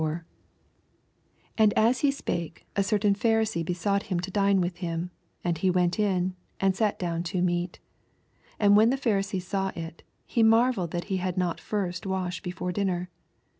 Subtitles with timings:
[0.01, 0.21] 86
[1.59, 5.11] And as he Bpake, a certain Pha risee besought him to dine with him;
[5.43, 7.77] and he went in, and sat down to meat.
[8.59, 12.41] 88 And when the Pharisee saw it, he marvelled that he had not first washed
[12.41, 13.11] before dinner.